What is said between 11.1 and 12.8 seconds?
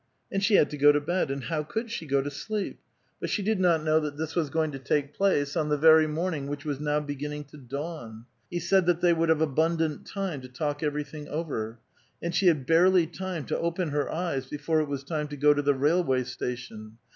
over. And she had